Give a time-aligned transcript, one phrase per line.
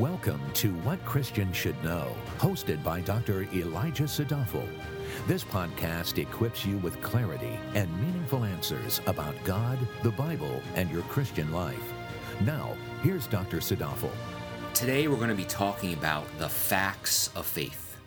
[0.00, 3.42] Welcome to What Christians Should Know, hosted by Dr.
[3.52, 4.66] Elijah Sadafel.
[5.26, 11.02] This podcast equips you with clarity and meaningful answers about God, the Bible, and your
[11.02, 11.92] Christian life.
[12.46, 13.58] Now, here's Dr.
[13.58, 14.10] Sadafel.
[14.72, 17.98] Today we're going to be talking about the facts of faith.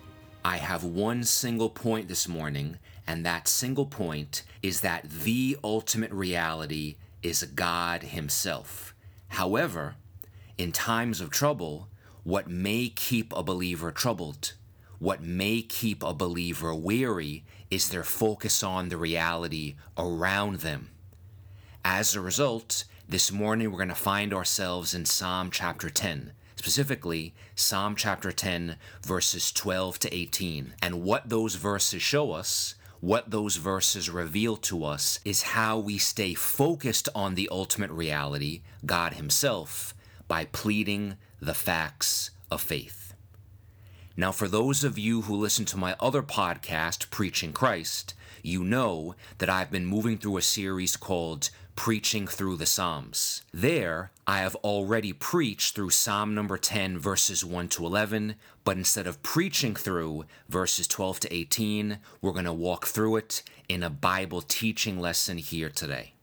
[0.44, 6.10] I have one single point this morning, and that single point is that the ultimate
[6.10, 8.96] reality is God Himself.
[9.28, 9.94] However,
[10.56, 11.88] in times of trouble,
[12.22, 14.54] what may keep a believer troubled,
[14.98, 20.90] what may keep a believer weary, is their focus on the reality around them.
[21.84, 26.32] As a result, this morning we're going to find ourselves in Psalm chapter 10
[26.64, 30.72] specifically Psalm chapter 10, verses 12 to 18.
[30.80, 35.98] And what those verses show us, what those verses reveal to us, is how we
[35.98, 39.93] stay focused on the ultimate reality, God Himself,
[40.34, 43.14] by pleading the facts of faith.
[44.16, 49.14] Now, for those of you who listen to my other podcast, Preaching Christ, you know
[49.38, 53.42] that I've been moving through a series called preaching through the Psalms.
[53.52, 59.06] There, I have already preached through Psalm number 10, verses 1 to 11, but instead
[59.06, 63.88] of preaching through verses 12 to 18, we're going to walk through it in a
[63.88, 66.14] Bible teaching lesson here today.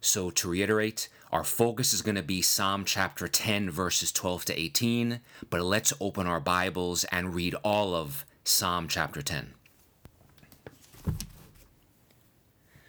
[0.00, 4.60] So, to reiterate, our focus is going to be Psalm chapter 10, verses 12 to
[4.60, 9.54] 18, but let's open our Bibles and read all of Psalm chapter 10.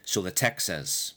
[0.04, 1.14] So the text says,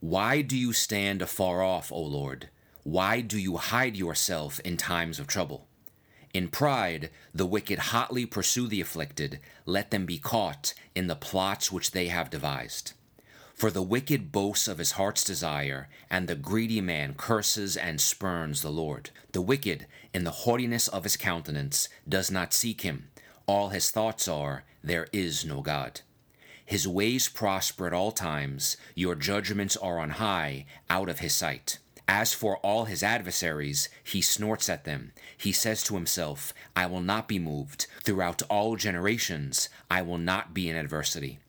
[0.00, 2.50] why do you stand afar off, O Lord?
[2.84, 5.66] Why do you hide yourself in times of trouble?
[6.34, 9.40] In pride, the wicked hotly pursue the afflicted.
[9.66, 12.92] Let them be caught in the plots which they have devised.
[13.58, 18.62] For the wicked boasts of his heart's desire, and the greedy man curses and spurns
[18.62, 19.10] the Lord.
[19.32, 23.08] The wicked, in the haughtiness of his countenance, does not seek him.
[23.46, 26.02] All his thoughts are, There is no God.
[26.64, 31.78] His ways prosper at all times, your judgments are on high, out of his sight.
[32.06, 35.10] As for all his adversaries, he snorts at them.
[35.36, 37.88] He says to himself, I will not be moved.
[38.04, 41.40] Throughout all generations, I will not be in adversity.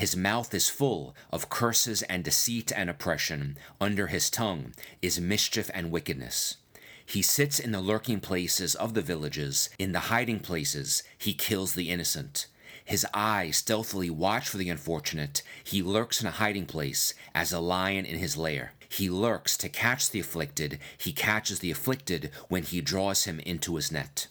[0.00, 3.58] His mouth is full of curses and deceit and oppression.
[3.78, 4.72] Under his tongue
[5.02, 6.56] is mischief and wickedness.
[7.04, 9.68] He sits in the lurking places of the villages.
[9.78, 12.46] In the hiding places, he kills the innocent.
[12.82, 15.42] His eyes stealthily watch for the unfortunate.
[15.62, 18.72] He lurks in a hiding place as a lion in his lair.
[18.88, 20.78] He lurks to catch the afflicted.
[20.96, 24.28] He catches the afflicted when he draws him into his net.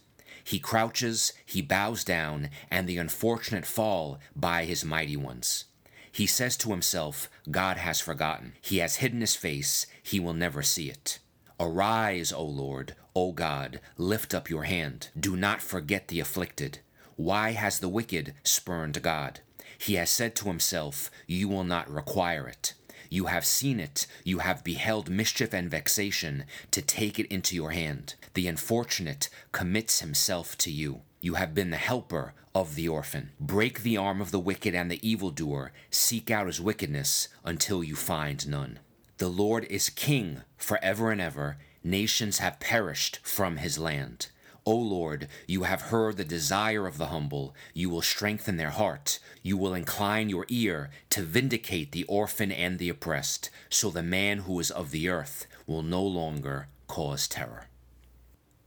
[0.49, 5.65] He crouches, he bows down, and the unfortunate fall by his mighty ones.
[6.11, 8.53] He says to himself, God has forgotten.
[8.59, 11.19] He has hidden his face, he will never see it.
[11.59, 15.09] Arise, O Lord, O God, lift up your hand.
[15.19, 16.79] Do not forget the afflicted.
[17.15, 19.41] Why has the wicked spurned God?
[19.77, 22.73] He has said to himself, You will not require it.
[23.09, 27.71] You have seen it, you have beheld mischief and vexation, to take it into your
[27.71, 28.15] hand.
[28.33, 31.01] The unfortunate commits himself to you.
[31.21, 33.31] You have been the helper of the orphan.
[33.39, 37.95] Break the arm of the wicked and the evildoer, seek out his wickedness until you
[37.95, 38.79] find none.
[39.17, 44.27] The Lord is king forever and ever, nations have perished from his land.
[44.65, 47.55] O Lord, you have heard the desire of the humble.
[47.73, 49.19] You will strengthen their heart.
[49.41, 54.39] You will incline your ear to vindicate the orphan and the oppressed, so the man
[54.39, 57.67] who is of the earth will no longer cause terror.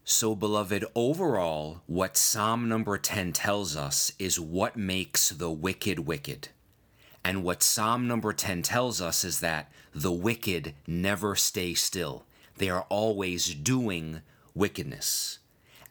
[0.04, 6.48] So, beloved, overall, what Psalm number 10 tells us is what makes the wicked wicked.
[7.24, 12.24] And what Psalm number 10 tells us is that the wicked never stay still,
[12.56, 14.22] they are always doing
[14.54, 15.38] wickedness.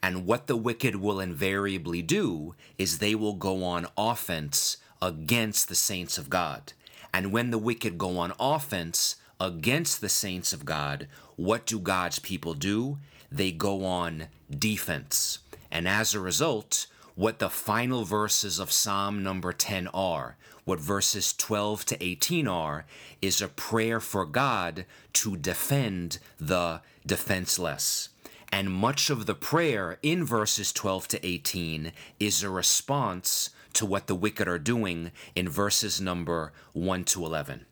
[0.02, 5.74] And what the wicked will invariably do is they will go on offense against the
[5.74, 6.72] saints of God.
[7.14, 11.06] And when the wicked go on offense against the saints of God,
[11.36, 12.98] what do God's people do?
[13.30, 15.38] They go on defense.
[15.70, 21.32] And as a result, what the final verses of Psalm number 10 are, what verses
[21.32, 22.86] 12 to 18 are,
[23.20, 28.08] is a prayer for God to defend the defenseless.
[28.54, 31.90] And much of the prayer in verses 12 to 18
[32.20, 37.64] is a response to what the wicked are doing in verses number 1 to 11.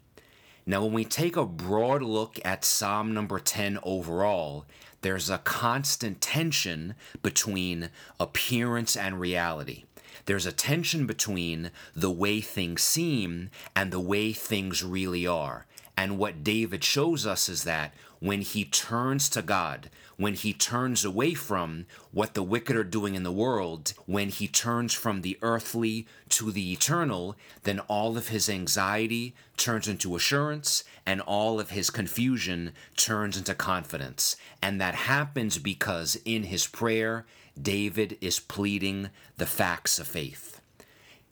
[0.64, 4.64] Now, when we take a broad look at Psalm number 10 overall,
[5.02, 9.84] there's a constant tension between appearance and reality.
[10.24, 15.66] There's a tension between the way things seem and the way things really are.
[15.96, 21.04] And what David shows us is that when he turns to God, when he turns
[21.04, 25.38] away from what the wicked are doing in the world, when he turns from the
[25.40, 31.70] earthly to the eternal, then all of his anxiety turns into assurance and all of
[31.70, 34.36] his confusion turns into confidence.
[34.60, 37.24] And that happens because in his prayer,
[37.60, 39.08] David is pleading
[39.38, 40.59] the facts of faith.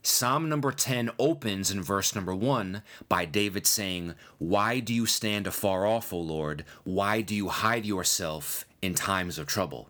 [0.01, 5.45] Psalm number 10 opens in verse number 1 by David saying, Why do you stand
[5.45, 6.63] afar off, O Lord?
[6.85, 9.89] Why do you hide yourself in times of trouble?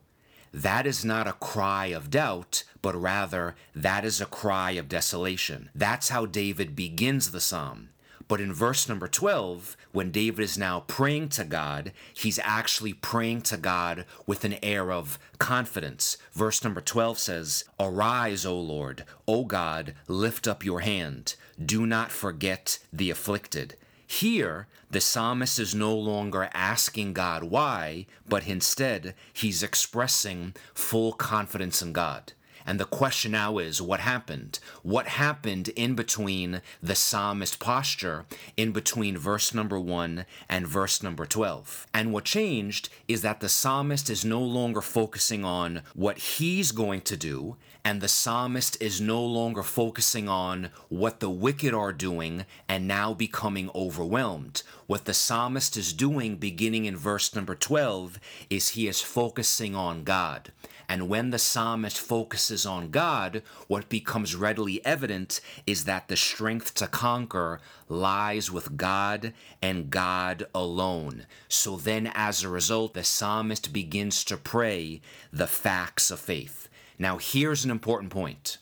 [0.51, 5.69] That is not a cry of doubt, but rather that is a cry of desolation.
[5.75, 7.89] That's how David begins the psalm.
[8.29, 13.41] But in verse number 12, when David is now praying to God, he's actually praying
[13.41, 16.15] to God with an air of confidence.
[16.31, 21.35] Verse number 12 says, Arise, O Lord, O God, lift up your hand.
[21.59, 23.75] Do not forget the afflicted.
[24.05, 31.81] Here, the psalmist is no longer asking God why, but instead, he's expressing full confidence
[31.81, 32.33] in God.
[32.69, 34.59] And the question now is what happened?
[34.83, 38.27] What happened in between the psalmist posture,
[38.57, 41.87] in between verse number 1 and verse number 12?
[41.95, 47.01] And what changed is that the psalmist is no longer focusing on what he's going
[47.01, 52.45] to do, and the psalmist is no longer focusing on what the wicked are doing
[52.67, 54.61] and now becoming overwhelmed.
[54.85, 58.19] What the psalmist is doing, beginning in verse number 12,
[58.51, 60.51] is he is focusing on God.
[60.89, 66.73] And when the psalmist focuses on God, what becomes readily evident is that the strength
[66.75, 71.27] to conquer lies with God and God alone.
[71.47, 75.01] So then, as a result, the psalmist begins to pray
[75.31, 76.67] the facts of faith.
[76.97, 78.57] Now, here's an important point.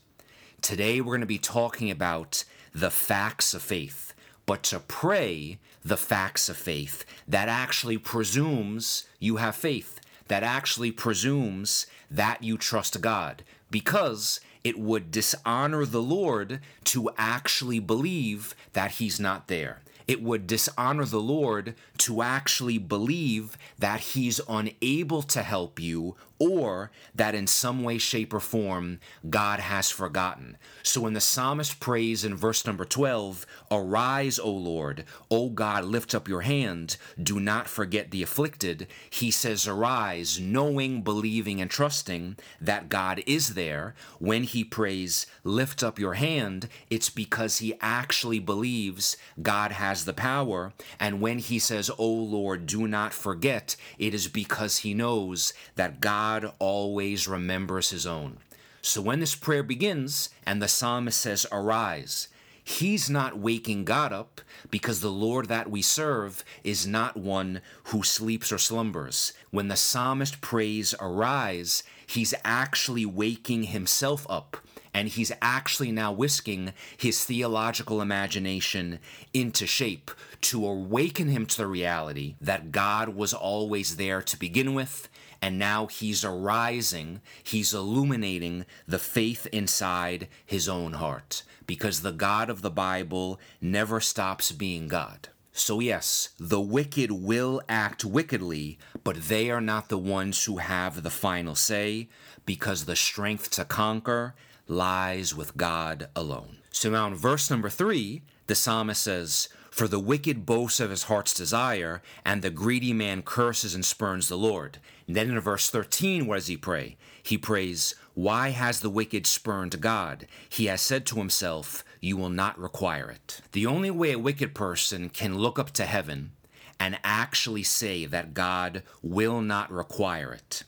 [0.62, 2.44] Today, we're going to be talking about
[2.76, 4.14] the facts of faith.
[4.46, 10.92] But to pray the facts of faith, that actually presumes you have faith that actually
[10.92, 18.92] presumes that you trust God because it would dishonor the Lord to actually believe that
[18.92, 19.82] He's not there.
[20.08, 26.92] It would dishonor the Lord to actually believe that He's unable to help you or
[27.16, 29.00] that in some way, shape, or form
[29.30, 30.58] God has forgotten.
[30.84, 36.14] So when the psalmist prays in verse number 12, Arise, O Lord, O God, lift
[36.14, 42.38] up your hand, do not forget the afflicted, he says, Arise, knowing, believing, and trusting
[42.62, 43.96] that God is there.
[44.20, 50.14] When he prays, Lift up your hand, it's because he actually believes God has the
[50.14, 50.74] power.
[51.00, 56.02] And when he says, O Lord, do not forget, it is because he knows that
[56.02, 58.40] God God always remembers his own.
[58.82, 62.28] So when this prayer begins and the psalmist says, Arise,
[62.62, 68.04] he's not waking God up because the Lord that we serve is not one who
[68.04, 69.32] sleeps or slumbers.
[69.52, 74.58] When the psalmist prays, Arise, he's actually waking himself up
[74.94, 79.00] and he's actually now whisking his theological imagination
[79.34, 84.74] into shape to awaken him to the reality that God was always there to begin
[84.74, 85.08] with
[85.42, 92.50] and now he's arising, he's illuminating the faith inside his own heart, because the God
[92.50, 95.30] of the Bible never stops being God.
[95.52, 101.02] So, yes, the wicked will act wickedly, but they are not the ones who have
[101.02, 102.10] the final say,
[102.46, 104.36] because the strength to conquer
[104.68, 106.58] lies with God alone.
[106.72, 111.04] So, now in verse number three, the psalmist says, For the wicked boasts of his
[111.04, 114.80] heart's desire, and the greedy man curses and spurns the Lord.
[115.06, 116.98] And then in verse 13, what does he pray?
[117.22, 120.26] He prays, Why has the wicked spurned God?
[120.50, 123.42] He has said to himself, You will not require it.
[123.52, 126.32] The only way a wicked person can look up to heaven
[126.80, 130.64] and actually say that God will not require it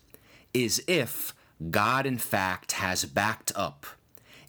[0.53, 1.33] is if
[1.71, 3.87] God, in fact, has backed up,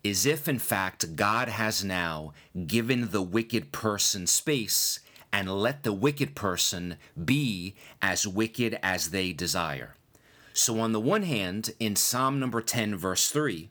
[0.02, 2.32] is if, in fact, God has now
[2.66, 5.00] given the wicked person space
[5.32, 9.96] and let the wicked person be as wicked as they desire.
[10.52, 13.70] So, on the one hand, in Psalm number 10, verse 3,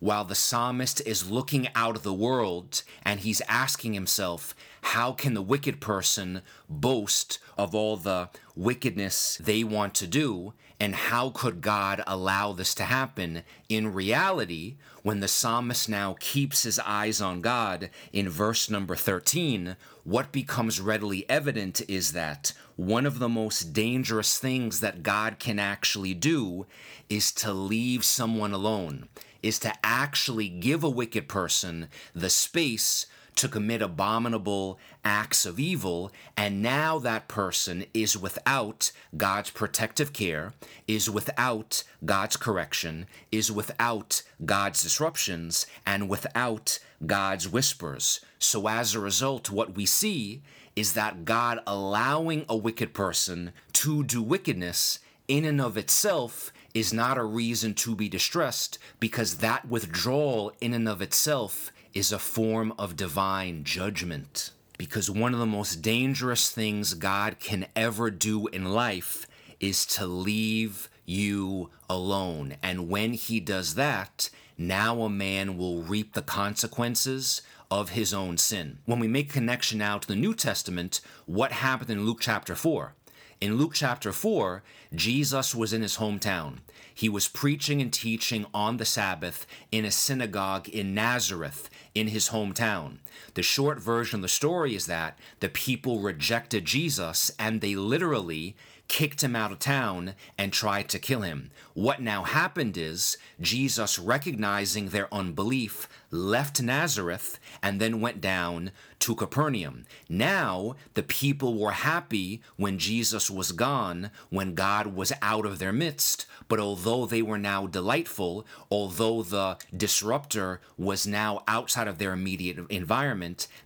[0.00, 5.34] while the psalmist is looking out of the world and he's asking himself, how can
[5.34, 10.52] the wicked person boast of all the wickedness they want to do?
[10.80, 13.44] And how could God allow this to happen?
[13.68, 19.76] In reality, when the psalmist now keeps his eyes on God in verse number 13,
[20.02, 25.58] what becomes readily evident is that one of the most dangerous things that God can
[25.58, 26.66] actually do
[27.08, 29.08] is to leave someone alone,
[29.44, 36.10] is to actually give a wicked person the space to commit abominable acts of evil,
[36.36, 40.54] and now that person is without God's protective care,
[40.86, 48.20] is without God's correction, is without God's disruptions, and without God's whispers.
[48.38, 50.40] So as a result, what we see
[50.74, 56.92] is that God allowing a wicked person to do wickedness in and of itself is
[56.92, 62.18] not a reason to be distressed because that withdrawal in and of itself is a
[62.18, 64.50] form of divine judgment.
[64.76, 69.26] Because one of the most dangerous things God can ever do in life
[69.60, 72.56] is to leave you alone.
[72.60, 74.28] And when he does that,
[74.58, 78.78] now a man will reap the consequences of his own sin.
[78.84, 82.94] When we make connection now to the New Testament, what happened in Luke chapter 4?
[83.40, 84.62] In Luke chapter 4,
[84.94, 86.58] Jesus was in his hometown.
[86.94, 92.28] He was preaching and teaching on the Sabbath in a synagogue in Nazareth, in his
[92.28, 92.98] hometown.
[93.34, 98.56] The short version of the story is that the people rejected Jesus and they literally
[98.88, 101.50] kicked him out of town and tried to kill him.
[101.72, 109.14] What now happened is Jesus, recognizing their unbelief, left Nazareth and then went down to
[109.14, 109.84] Capernaum.
[110.08, 115.72] Now, the people were happy when Jesus was gone, when God was out of their
[115.72, 116.26] midst.
[116.46, 122.58] But although they were now delightful, although the disruptor was now outside of their immediate
[122.68, 123.03] environment,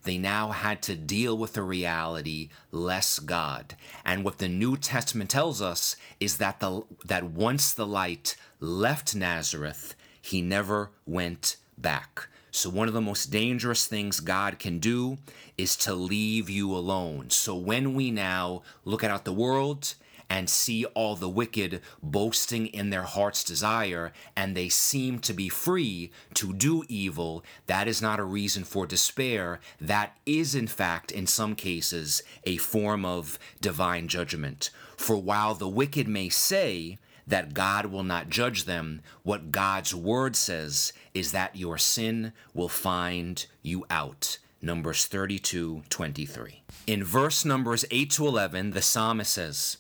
[0.05, 3.77] they now had to deal with the reality less God.
[4.05, 9.15] And what the New Testament tells us is that the that once the light left
[9.15, 12.29] Nazareth, he never went back.
[12.51, 15.19] So, one of the most dangerous things God can do
[15.57, 17.31] is to leave you alone.
[17.31, 19.95] So, when we now look at out the world
[20.31, 25.49] and see all the wicked boasting in their heart's desire, and they seem to be
[25.49, 29.61] free to do evil, that is not a reason for despair.
[29.81, 34.71] That is, in fact, in some cases, a form of divine judgment.
[34.97, 39.03] For while the wicked may say, that God will not judge them.
[39.23, 44.39] What God's word says is that your sin will find you out.
[44.61, 46.63] Numbers 32 23.
[46.87, 49.77] In verse Numbers 8 to 11, the psalmist says,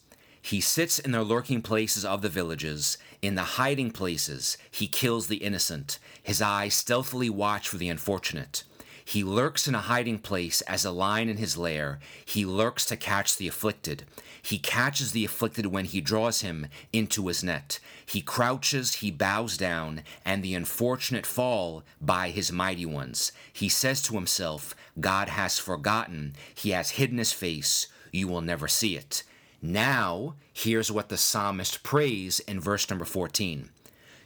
[0.49, 5.27] He sits in the lurking places of the villages, in the hiding places, he kills
[5.27, 5.99] the innocent.
[6.23, 8.65] His eyes stealthily watch for the unfortunate.
[9.05, 11.99] He lurks in a hiding place as a lion in his lair.
[12.25, 14.05] He lurks to catch the afflicted.
[14.41, 17.79] He catches the afflicted when he draws him into his net.
[18.07, 23.33] He crouches, he bows down, and the unfortunate fall by his mighty ones.
[23.53, 26.33] He says to himself, God has forgotten.
[26.55, 27.89] He has hidden his face.
[28.13, 29.25] You will never see it.
[29.61, 33.71] Now, here's what the psalmist prays in verse number 14.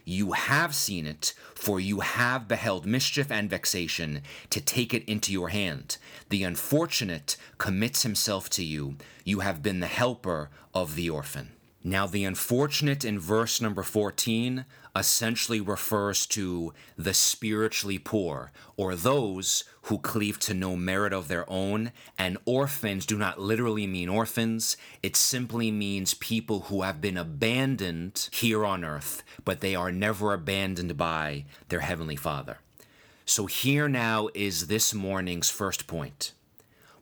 [0.05, 5.31] You have seen it, for you have beheld mischief and vexation, to take it into
[5.31, 5.97] your hand.
[6.29, 8.97] The unfortunate commits himself to you.
[9.23, 11.53] You have been the helper of the orphan.
[11.83, 19.63] Now, the unfortunate in verse number 14 essentially refers to the spiritually poor, or those
[19.83, 21.91] who cleave to no merit of their own.
[22.17, 28.29] And orphans do not literally mean orphans, it simply means people who have been abandoned
[28.31, 32.59] here on earth, but they are never abandoned by their Heavenly Father.
[33.25, 36.33] So, here now is this morning's first point.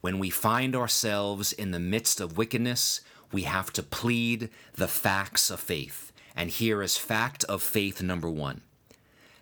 [0.01, 5.49] When we find ourselves in the midst of wickedness, we have to plead the facts
[5.49, 6.10] of faith.
[6.41, 8.61] And here is fact of faith number one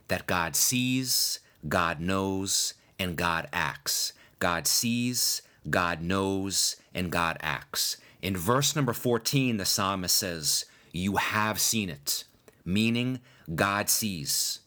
[0.09, 4.11] that God sees, God knows, and God acts.
[4.39, 7.95] God sees, God knows, and God acts.
[8.21, 12.25] In verse number 14, the psalmist says, You have seen it,
[12.65, 13.21] meaning
[13.55, 14.59] God sees.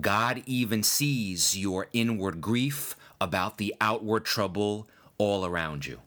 [0.00, 4.88] God even sees your inward grief about the outward trouble
[5.18, 6.00] all around you.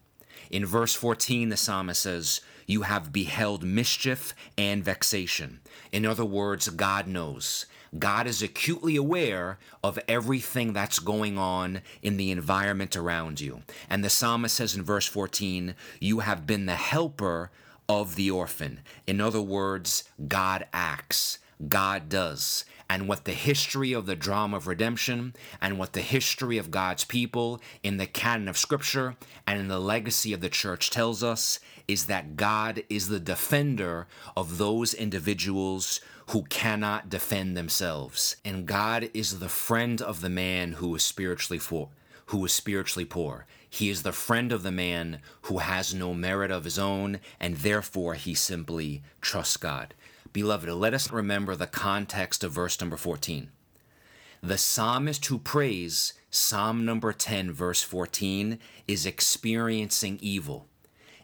[0.50, 5.60] In verse 14, the psalmist says, You have beheld mischief and vexation.
[5.92, 7.66] In other words, God knows.
[7.98, 13.62] God is acutely aware of everything that's going on in the environment around you.
[13.88, 17.50] And the psalmist says in verse 14, You have been the helper
[17.88, 18.80] of the orphan.
[19.06, 24.66] In other words, God acts, God does and what the history of the drama of
[24.66, 29.16] redemption and what the history of God's people in the canon of Scripture
[29.46, 34.06] and in the legacy of the church tells us is that God is the defender
[34.36, 38.36] of those individuals who cannot defend themselves.
[38.44, 41.88] And God is the friend of the man who is spiritually poor,
[42.26, 43.46] who is spiritually poor.
[43.70, 47.56] He is the friend of the man who has no merit of his own, and
[47.56, 49.94] therefore he simply trusts God.
[50.32, 53.48] Beloved, let us remember the context of verse number 14.
[54.42, 60.67] The psalmist who prays, Psalm number 10, verse 14, is experiencing evil,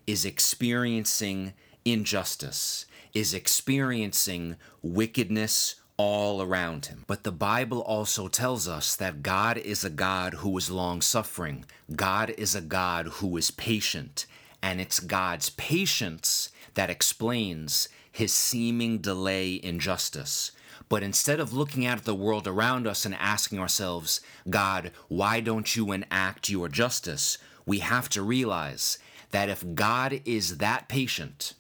[0.06, 7.04] is experiencing injustice, is experiencing wickedness all around him.
[7.06, 11.64] But the Bible also tells us that God is a God who is long suffering,
[11.94, 14.26] God is a God who is patient,
[14.62, 20.52] and it's God's patience that explains his seeming delay in justice.
[20.88, 25.74] But instead of looking at the world around us and asking ourselves, God, why don't
[25.74, 27.38] you enact your justice?
[27.66, 28.98] We have to realize
[29.34, 31.54] that if God is that patient,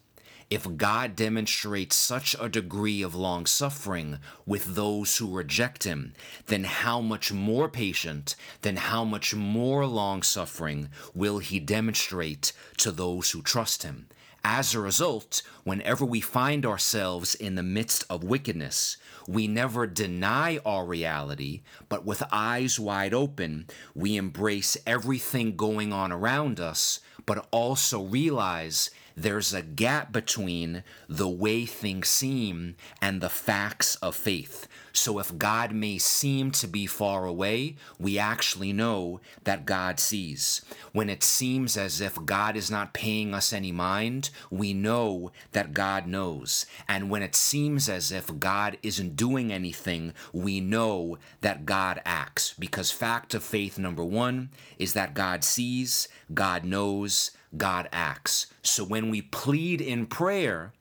[0.48, 6.14] if God demonstrates such a degree of long suffering with those who reject him,
[6.46, 12.92] then how much more patient, then how much more long suffering will he demonstrate to
[12.92, 14.06] those who trust him?
[14.46, 20.60] As a result, whenever we find ourselves in the midst of wickedness, we never deny
[20.66, 27.46] our reality, but with eyes wide open, we embrace everything going on around us, but
[27.50, 34.66] also realize there's a gap between the way things seem and the facts of faith.
[34.96, 40.64] So if God may seem to be far away, we actually know that God sees.
[40.92, 45.74] When it seems as if God is not paying us any mind, we know that
[45.74, 46.64] God knows.
[46.86, 52.54] And when it seems as if God isn't doing anything, we know that God acts.
[52.56, 58.46] Because fact of faith number one is that God sees, God knows, God acts.
[58.62, 60.72] So when we plead in prayer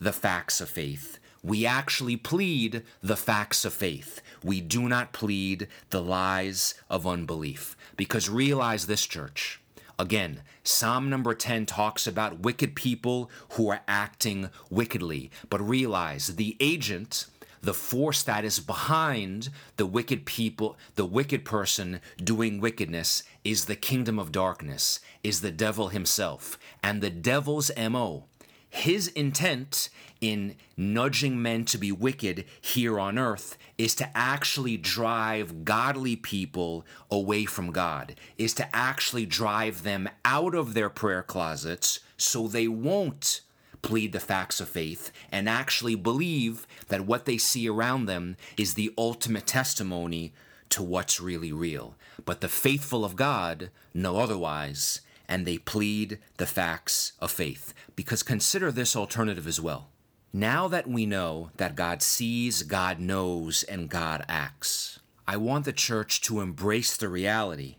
[0.00, 4.20] the facts of faith, we actually plead the facts of faith.
[4.42, 7.76] We do not plead the lies of unbelief.
[7.96, 9.60] Because realize this, church.
[9.98, 15.30] Again, Psalm number 10 talks about wicked people who are acting wickedly.
[15.50, 17.26] But realize the agent,
[17.60, 23.74] the force that is behind the wicked people, the wicked person doing wickedness, is the
[23.74, 26.58] kingdom of darkness, is the devil himself.
[26.82, 28.26] And the devil's MO,
[28.70, 29.88] his intent
[30.20, 36.84] in nudging men to be wicked here on earth is to actually drive godly people
[37.10, 42.68] away from God, is to actually drive them out of their prayer closets so they
[42.68, 43.40] won't
[43.80, 48.74] plead the facts of faith and actually believe that what they see around them is
[48.74, 50.32] the ultimate testimony
[50.68, 51.94] to what's really real.
[52.24, 57.74] But the faithful of God know otherwise, and they plead the facts of faith.
[57.94, 59.90] Because consider this alternative as well.
[60.32, 65.72] Now that we know that God sees, God knows, and God acts, I want the
[65.72, 67.76] church to embrace the reality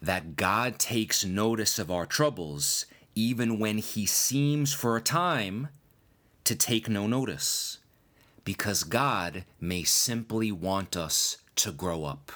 [0.00, 5.68] that God takes notice of our troubles even when He seems for a time
[6.44, 7.78] to take no notice,
[8.44, 12.30] because God may simply want us to grow up.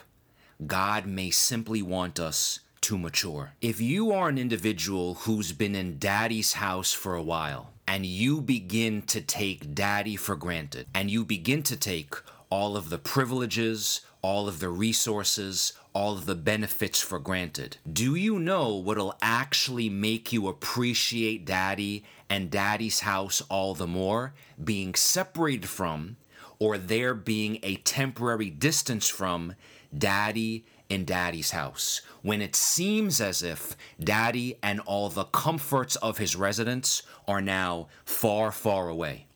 [0.67, 3.53] God may simply want us to mature.
[3.61, 8.41] If you are an individual who's been in daddy's house for a while, and you
[8.41, 12.15] begin to take daddy for granted, and you begin to take
[12.49, 17.77] all of the privileges, all of the resources, all of the benefits for granted.
[17.91, 24.35] Do you know what'll actually make you appreciate daddy and daddy's house all the more?
[24.63, 26.17] Being separated from,
[26.59, 29.55] or there being a temporary distance from,
[29.97, 32.03] daddy in daddy's house.
[32.21, 37.89] When it seems as if daddy and all the comforts of his residence are now
[38.05, 39.27] far, far away.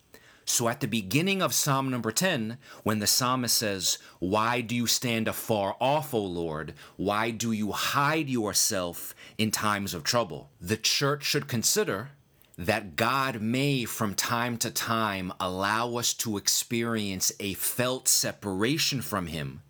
[0.45, 4.87] So at the beginning of Psalm number 10, when the psalmist says, Why do you
[4.87, 6.75] stand afar off, O Lord?
[6.97, 10.51] Why do you hide yourself in times of trouble?
[10.61, 12.11] The church should consider
[12.59, 19.29] that God may from time to time allow us to experience a felt separation from
[19.29, 19.63] Him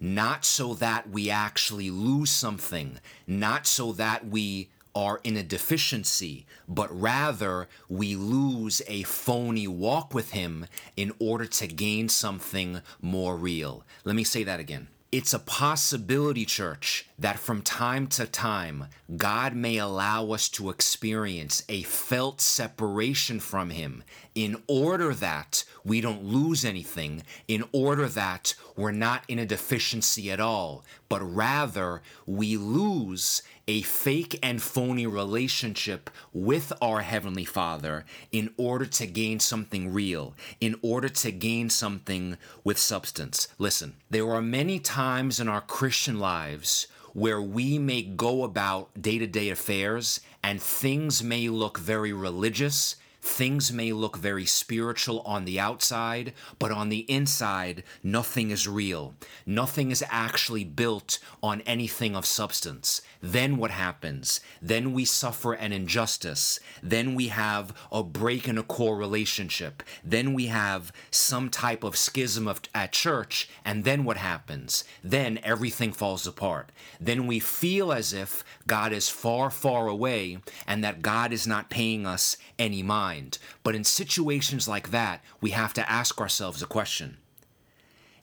[0.00, 6.46] not so that we actually lose something, not so that we are in a deficiency,
[6.66, 13.36] but rather we lose a phony walk with Him in order to gain something more
[13.36, 13.84] real.
[14.04, 14.88] Let me say that again.
[15.10, 21.62] It's a possibility, church, that from time to time, God may allow us to experience
[21.66, 28.54] a felt separation from Him in order that we don't lose anything, in order that
[28.76, 35.06] we're not in a deficiency at all, but rather we lose a fake and phony
[35.06, 41.68] relationship with our Heavenly Father in order to gain something real, in order to gain
[41.68, 43.46] something with substance.
[43.58, 49.18] Listen, there are many times in our Christian lives where we may go about day
[49.18, 55.44] to day affairs and things may look very religious, Things may look very spiritual on
[55.44, 59.14] the outside, but on the inside, nothing is real.
[59.44, 63.02] Nothing is actually built on anything of substance.
[63.20, 64.40] Then what happens?
[64.62, 66.60] Then we suffer an injustice.
[66.82, 69.82] Then we have a break in a core relationship.
[70.04, 73.48] Then we have some type of schism of, at church.
[73.64, 74.84] And then what happens?
[75.02, 76.70] Then everything falls apart.
[77.00, 81.70] Then we feel as if God is far, far away and that God is not
[81.70, 83.38] paying us any mind.
[83.64, 87.18] But in situations like that, we have to ask ourselves a question.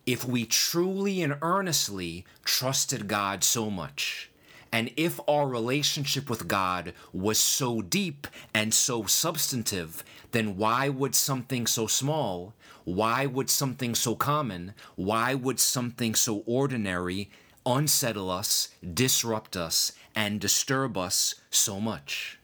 [0.06, 4.30] If we truly and earnestly trusted God so much,
[4.76, 11.16] and if our relationship with God was so deep and so substantive, then why would
[11.16, 17.30] something so small, why would something so common, why would something so ordinary
[17.66, 22.38] unsettle us, disrupt us, and disturb us so much?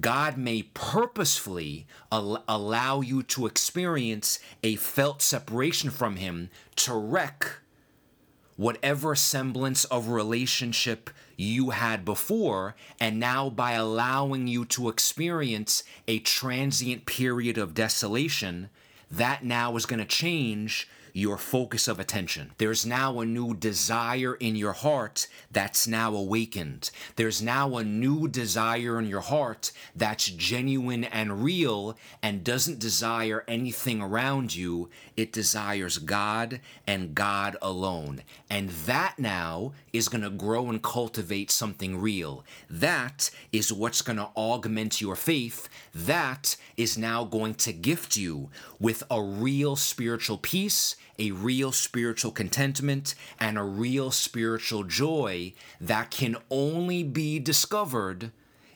[0.00, 7.61] God may purposefully al- allow you to experience a felt separation from Him to wreck
[8.56, 16.18] whatever semblance of relationship you had before, and now by allowing you to experience a
[16.20, 18.68] transient period of desolation,
[19.10, 22.52] that now is going to change your focus of attention.
[22.58, 26.90] There's now a new desire in your heart that's now awakened.
[27.16, 33.44] There's now a new desire in your heart that's genuine and real and doesn't desire
[33.46, 34.88] anything around you.
[35.16, 38.22] It desires God and God alone.
[38.48, 42.44] And that now is going to grow and cultivate something real.
[42.70, 45.68] That is what's going to augment your faith.
[45.94, 48.50] That is now going to gift you
[48.80, 56.10] with a real spiritual peace a real spiritual contentment and a real spiritual joy that
[56.10, 58.32] can only be discovered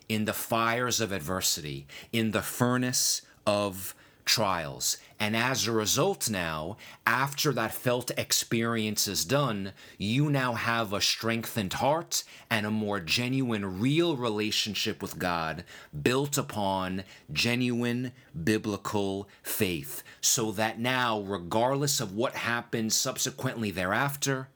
[0.07, 4.97] in the fires of adversity, in the furnace of trials.
[5.19, 6.77] And as a result, now,
[7.07, 12.99] after that felt experience is done, you now have a strengthened heart and a more
[12.99, 15.63] genuine, real relationship with God
[16.03, 17.03] built upon
[17.33, 18.11] genuine
[18.43, 20.03] biblical faith.
[20.21, 24.49] So that now, regardless of what happens subsequently thereafter,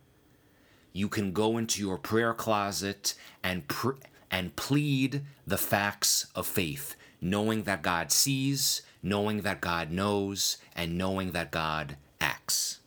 [0.93, 3.91] you can go into your prayer closet and pr-
[4.29, 10.97] and plead the facts of faith, knowing that God sees, knowing that God knows, and
[10.97, 12.79] knowing that God acts.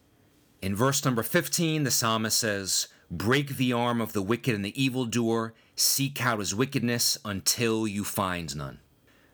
[0.62, 4.82] In verse number 15, the psalmist says, Break the arm of the wicked and the
[4.82, 8.80] evildoer, seek out his wickedness until you find none.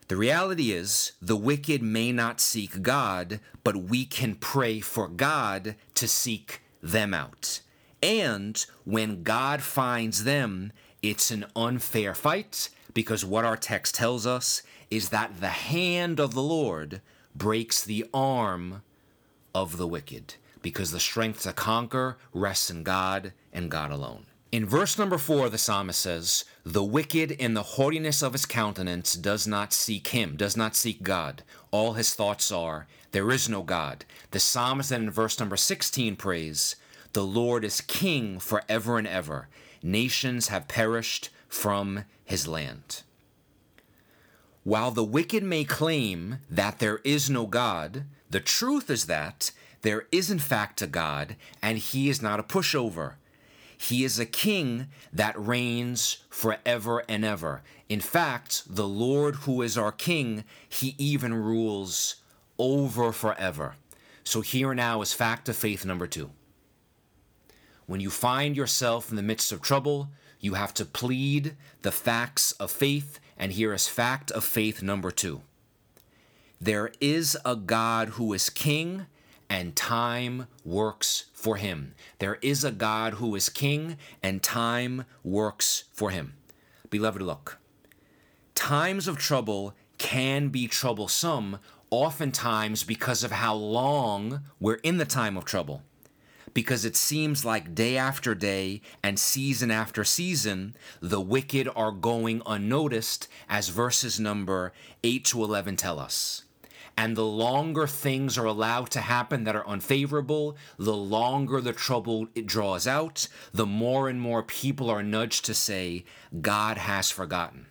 [0.07, 5.75] The reality is, the wicked may not seek God, but we can pray for God
[5.95, 7.61] to seek them out.
[8.03, 14.63] And when God finds them, it's an unfair fight because what our text tells us
[14.91, 17.01] is that the hand of the Lord
[17.33, 18.83] breaks the arm
[19.55, 24.25] of the wicked because the strength to conquer rests in God and God alone.
[24.51, 29.13] In verse number four, the psalmist says, The wicked in the haughtiness of his countenance
[29.13, 31.43] does not seek him, does not seek God.
[31.71, 34.03] All his thoughts are, There is no God.
[34.31, 36.75] The psalmist then in verse number 16 prays,
[37.13, 39.47] The Lord is king forever and ever.
[39.81, 43.03] Nations have perished from his land.
[44.63, 50.05] While the wicked may claim that there is no God, the truth is that there
[50.11, 53.13] is in fact a God, and he is not a pushover.
[53.75, 57.63] He is a king that reigns forever and ever.
[57.89, 62.17] In fact, the Lord who is our king, he even rules
[62.59, 63.73] over forever.
[64.23, 66.29] So here now is fact of faith number two.
[67.87, 72.51] When you find yourself in the midst of trouble, you have to plead the facts
[72.53, 75.41] of faith, and here is fact of faith number two.
[76.61, 79.07] There is a God who is king,
[79.49, 81.95] and time works for him.
[82.19, 86.35] There is a God who is king, and time works for him.
[86.91, 87.57] Beloved, look,
[88.53, 91.57] times of trouble can be troublesome,
[91.89, 95.81] oftentimes because of how long we're in the time of trouble
[96.53, 102.41] because it seems like day after day and season after season, the wicked are going
[102.45, 106.43] unnoticed, as verses number 8 to 11 tell us.
[106.97, 112.27] And the longer things are allowed to happen that are unfavorable, the longer the trouble
[112.35, 116.03] it draws out, the more and more people are nudged to say,
[116.41, 117.67] God has forgotten.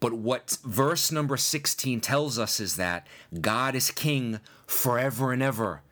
[0.00, 3.06] But what verse number 16 tells us is that
[3.40, 5.82] God is king forever and ever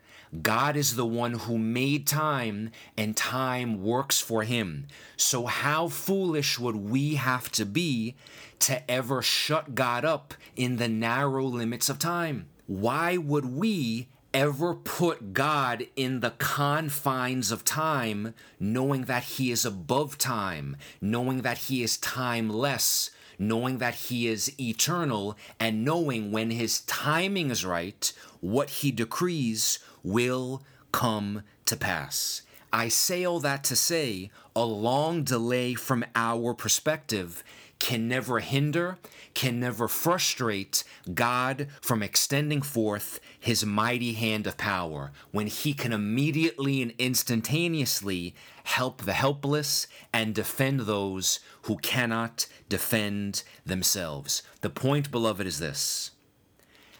[0.41, 4.87] God is the one who made time, and time works for him.
[5.15, 8.15] So, how foolish would we have to be
[8.59, 12.47] to ever shut God up in the narrow limits of time?
[12.65, 19.65] Why would we ever put God in the confines of time, knowing that He is
[19.65, 26.51] above time, knowing that He is timeless, knowing that He is eternal, and knowing when
[26.51, 32.41] His timing is right, what He decrees will come to pass.
[32.71, 37.43] I say all that to say a long delay from our perspective
[37.79, 38.97] can never hinder,
[39.33, 40.83] can never frustrate
[41.13, 48.33] God from extending forth his mighty hand of power when he can immediately and instantaneously
[48.63, 54.41] help the helpless and defend those who cannot defend themselves.
[54.61, 56.11] The point, beloved, is this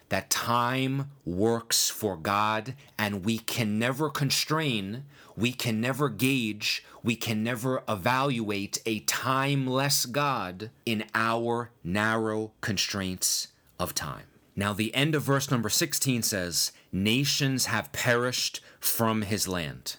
[0.10, 5.04] that time works for God and we can never constrain,
[5.36, 13.50] we can never gauge, we can never evaluate a timeless God in our narrow constraints
[13.80, 14.26] of time.
[14.56, 19.98] Now, the end of verse number 16 says, Nations have perished from his land.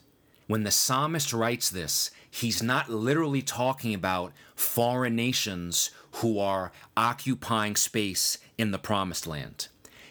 [0.48, 7.76] When the psalmist writes this, he's not literally talking about foreign nations who are occupying
[7.76, 9.68] space in the promised land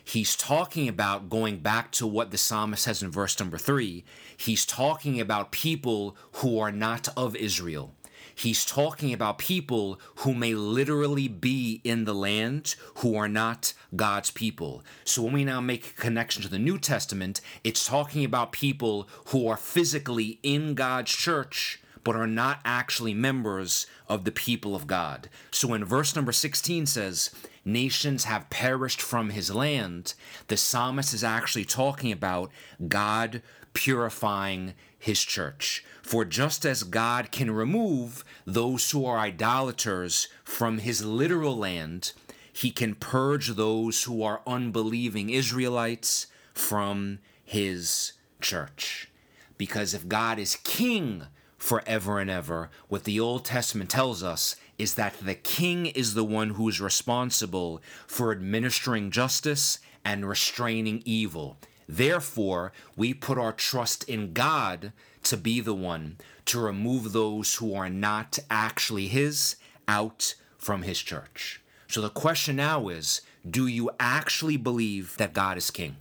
[0.07, 4.05] he's talking about going back to what the psalmist says in verse number three.
[4.35, 7.93] He's talking about people who are not of Israel.
[8.33, 14.29] He's talking about people who may literally be in the land who are not God's
[14.29, 14.83] people.
[15.03, 19.09] So when we now make a connection to the New Testament, it's talking about people
[19.27, 24.87] who are physically in God's church but are not actually members of the people of
[24.87, 25.27] God.
[25.51, 27.31] So when verse number 16 says,
[27.67, 30.13] Nations have perished from his land,
[30.47, 32.49] the psalmist is actually talking about
[32.87, 33.41] God
[33.73, 35.83] purifying his church.
[36.01, 42.13] For just as God can remove those who are idolaters from his literal land,
[42.53, 49.11] he can purge those who are unbelieving Israelites from his church.
[49.57, 51.27] Because if God is king
[51.57, 52.69] forever and ever.
[52.87, 56.79] What the Old Testament tells us is that the king is the one who is
[56.79, 61.57] responsible for administering justice and restraining evil.
[61.89, 64.91] Therefore, we put our trust in God
[65.23, 69.55] to be the one to remove those who are not actually His
[69.87, 71.61] out from His church.
[71.87, 75.97] So the question now is do you actually believe that God is king?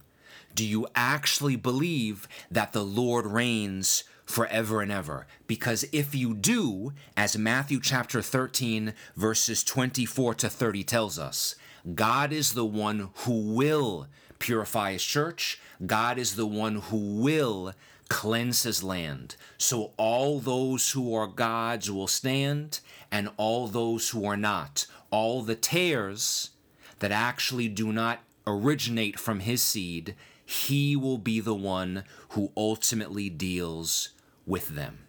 [0.55, 5.27] Do you actually believe that the Lord reigns forever and ever.
[5.47, 11.55] Because if you do, as Matthew chapter 13, verses 24 to 30 tells us,
[11.95, 14.09] God is the one who will
[14.39, 17.73] purify his church, God is the one who will
[18.09, 19.37] cleanse his land.
[19.59, 24.87] So all those who are God's will stand, and all those who are not.
[25.11, 26.51] All the tares
[26.99, 33.29] that actually do not originate from his seed, he will be the one who ultimately
[33.29, 34.11] deals
[34.47, 35.07] with them.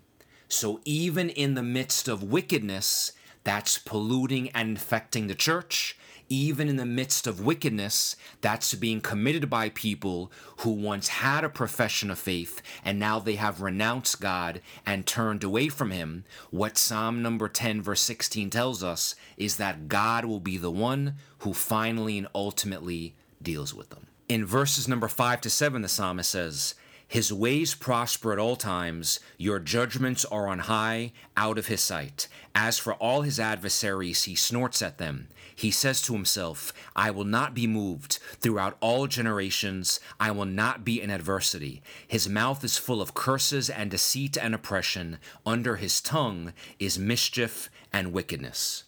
[0.50, 3.12] So even in the midst of wickedness
[3.44, 5.98] that's polluting and infecting the church,
[6.30, 11.50] even in the midst of wickedness that's being committed by people who once had a
[11.50, 16.78] profession of faith and now they have renounced God and turned away from Him, what
[16.78, 21.54] Psalm number 10, verse 16 tells us is that God will be the one who
[21.54, 24.08] finally and ultimately deals with them.
[24.28, 26.76] In verses number 5 to 7, the psalmist says,
[27.08, 29.20] his ways prosper at all times.
[29.38, 32.28] Your judgments are on high, out of his sight.
[32.54, 35.30] As for all his adversaries, he snorts at them.
[35.56, 38.20] He says to himself, I will not be moved.
[38.40, 41.82] Throughout all generations, I will not be in adversity.
[42.08, 45.18] His mouth is full of curses and deceit and oppression.
[45.46, 48.84] Under his tongue is mischief and wickedness.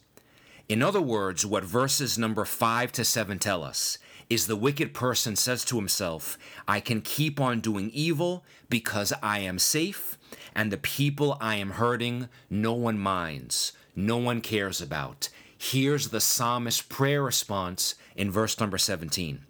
[0.68, 3.98] In other words, what verses number 5 to 7 tell us
[4.30, 6.38] is the wicked person says to himself,
[6.68, 10.16] I can keep on doing evil because I am safe,
[10.54, 15.28] and the people I am hurting, no one minds, no one cares about.
[15.58, 19.40] Here's the psalmist's prayer response in verse number 17.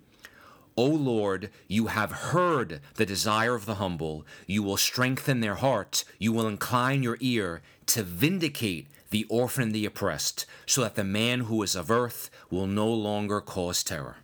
[0.77, 4.25] O Lord, you have heard the desire of the humble.
[4.47, 6.05] You will strengthen their heart.
[6.19, 11.05] You will incline your ear to vindicate the orphan and the oppressed, so that the
[11.05, 14.16] man who is of earth will no longer cause terror.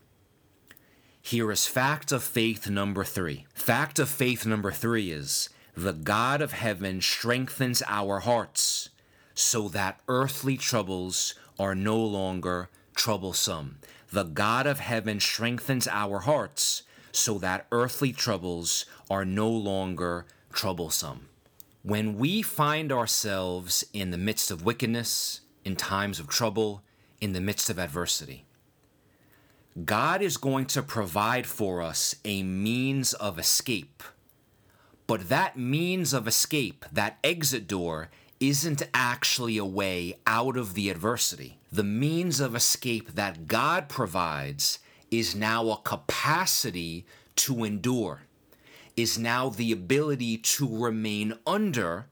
[1.26, 3.46] Here is fact of faith number three.
[3.52, 8.90] Fact of faith number three is the God of heaven strengthens our hearts
[9.34, 13.80] so that earthly troubles are no longer troublesome.
[14.12, 21.26] The God of heaven strengthens our hearts so that earthly troubles are no longer troublesome.
[21.82, 26.84] When we find ourselves in the midst of wickedness, in times of trouble,
[27.20, 28.45] in the midst of adversity,
[29.84, 34.02] God is going to provide for us a means of escape.
[35.06, 38.08] But that means of escape, that exit door,
[38.40, 41.58] isn't actually a way out of the adversity.
[41.70, 44.78] The means of escape that God provides
[45.10, 47.04] is now a capacity
[47.36, 48.22] to endure,
[48.96, 52.06] is now the ability to remain under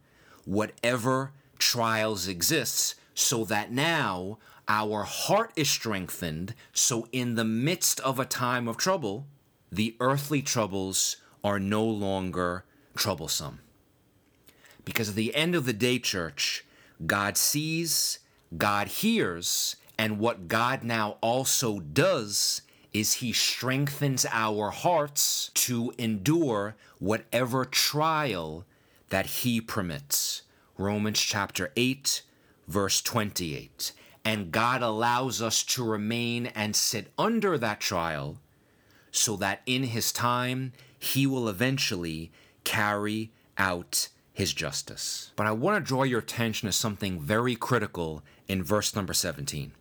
[0.44, 6.54] whatever trials exists, so that now our heart is strengthened.
[6.72, 9.26] So, in the midst of a time of trouble,
[9.70, 12.64] the earthly troubles are no longer
[12.96, 13.60] troublesome.
[14.84, 16.64] Because at the end of the day, church,
[17.06, 18.20] God sees,
[18.56, 26.76] God hears, and what God now also does is He strengthens our hearts to endure
[26.98, 28.64] whatever trial
[29.10, 30.42] that He permits.
[30.78, 32.22] Romans chapter 8,
[32.66, 33.92] verse 28.
[34.24, 38.38] And God allows us to remain and sit under that trial
[39.10, 42.32] so that in His time He will eventually
[42.64, 45.30] carry out his justice.
[45.36, 49.72] But I want to draw your attention to something very critical in verse number 17.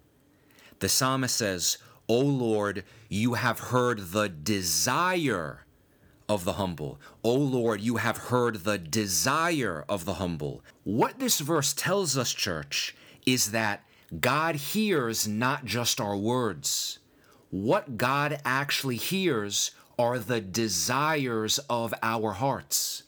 [0.79, 5.65] The psalmist says, O Lord, you have heard the desire
[6.29, 6.99] of the humble.
[7.23, 10.63] O Lord, you have heard the desire of the humble.
[10.83, 13.83] What this verse tells us, church, is that
[14.19, 16.99] God hears not just our words.
[17.49, 23.03] What God actually hears are the desires of our hearts.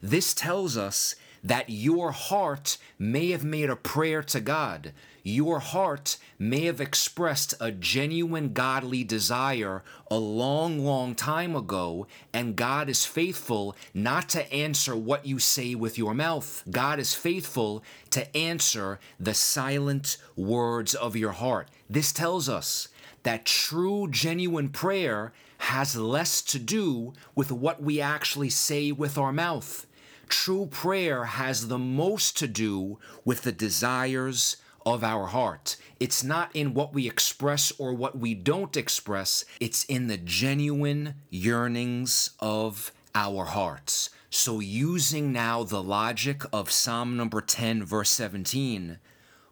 [0.00, 4.92] This tells us that your heart may have made a prayer to God.
[5.22, 12.56] Your heart may have expressed a genuine godly desire a long, long time ago, and
[12.56, 16.62] God is faithful not to answer what you say with your mouth.
[16.70, 21.68] God is faithful to answer the silent words of your heart.
[21.88, 22.88] This tells us
[23.22, 29.32] that true, genuine prayer has less to do with what we actually say with our
[29.32, 29.86] mouth.
[30.30, 35.76] True prayer has the most to do with the desires of our heart.
[35.98, 41.14] It's not in what we express or what we don't express, it's in the genuine
[41.30, 44.10] yearnings of our hearts.
[44.30, 48.98] So, using now the logic of Psalm number 10, verse 17,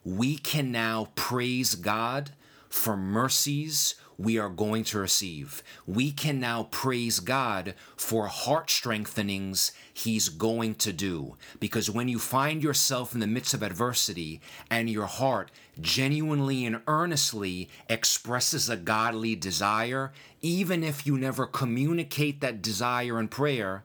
[0.05, 2.31] we can now praise God
[2.71, 5.63] for mercies we are going to receive.
[5.87, 11.37] We can now praise God for heart strengthenings He's going to do.
[11.61, 16.83] Because when you find yourself in the midst of adversity and your heart genuinely and
[16.89, 23.85] earnestly expresses a godly desire, even if you never communicate that desire in prayer,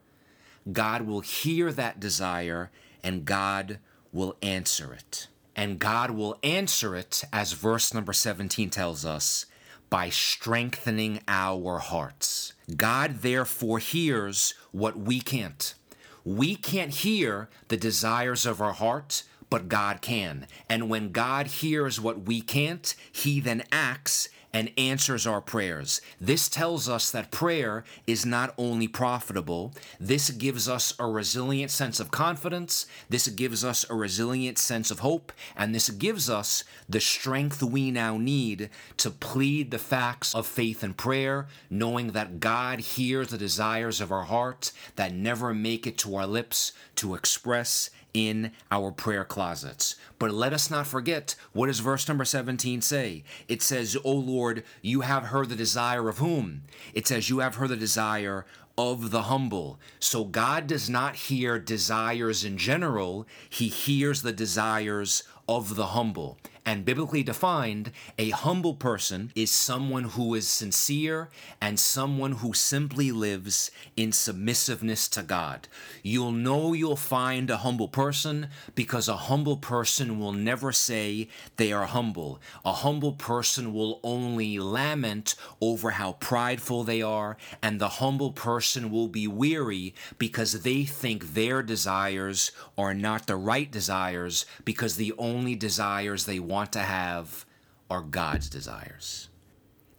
[0.71, 2.71] God will hear that desire
[3.03, 3.77] and God
[4.11, 5.27] will answer it.
[5.55, 9.45] And God will answer it, as verse number 17 tells us,
[9.93, 12.53] by strengthening our hearts.
[12.75, 15.75] God therefore hears what we can't.
[16.25, 19.21] We can't hear the desires of our heart,
[19.53, 20.47] but God can.
[20.67, 26.01] And when God hears what we can't, He then acts and answers our prayers.
[26.19, 31.99] This tells us that prayer is not only profitable, this gives us a resilient sense
[31.99, 36.99] of confidence, this gives us a resilient sense of hope, and this gives us the
[36.99, 42.79] strength we now need to plead the facts of faith and prayer, knowing that God
[42.79, 47.91] hears the desires of our heart that never make it to our lips to express
[48.13, 49.95] in our prayer closets.
[50.19, 53.23] But let us not forget what does verse number 17 say?
[53.47, 56.63] It says, O Lord, you have heard the desire of whom?
[56.93, 58.45] It says, You have heard the desire
[58.77, 59.79] of the humble.
[59.99, 66.37] So God does not hear desires in general, He hears the desires of the humble.
[66.65, 73.11] And biblically defined, a humble person is someone who is sincere and someone who simply
[73.11, 75.67] lives in submissiveness to God.
[76.03, 81.73] You'll know you'll find a humble person because a humble person will never say they
[81.73, 82.39] are humble.
[82.63, 88.89] A humble person will only lament over how prideful they are, and the humble person
[88.89, 95.11] will be weary because they think their desires are not the right desires because the
[95.17, 97.45] only desires they want want to have
[97.89, 99.29] are God's desires.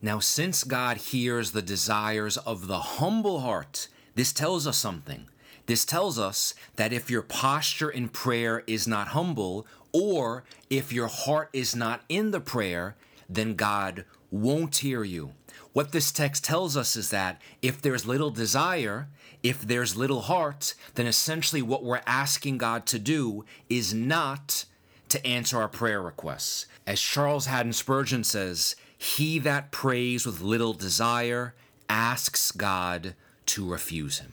[0.00, 5.26] Now, since God hears the desires of the humble heart, this tells us something.
[5.66, 11.08] This tells us that if your posture in prayer is not humble, or if your
[11.08, 12.94] heart is not in the prayer,
[13.28, 15.32] then God won't hear you.
[15.72, 19.08] What this text tells us is that if there's little desire,
[19.42, 24.66] if there's little heart, then essentially what we're asking God to do is not
[25.14, 26.66] to answer our prayer requests.
[26.88, 31.54] As Charles Haddon Spurgeon says, he that prays with little desire
[31.88, 33.14] asks God
[33.46, 34.32] to refuse him.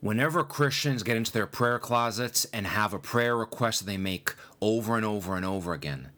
[0.00, 4.34] Whenever Christians get into their prayer closets and have a prayer request that they make
[4.62, 6.08] over and over and over again,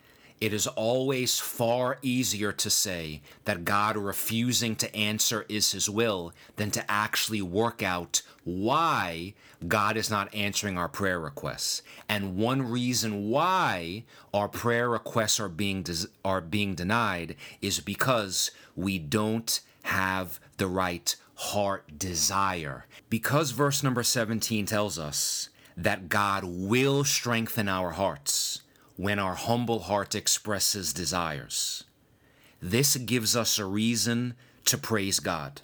[0.41, 6.33] it is always far easier to say that God refusing to answer is his will
[6.57, 9.35] than to actually work out why
[9.67, 11.83] God is not answering our prayer requests.
[12.09, 14.05] And one reason why
[14.35, 20.67] our prayer requests are being des- are being denied is because we don't have the
[20.67, 22.87] right heart desire.
[23.09, 28.61] Because verse number 17 tells us that God will strengthen our hearts
[28.97, 31.85] when our humble heart expresses desires.
[32.61, 34.35] This gives us a reason
[34.67, 35.61] to praise God.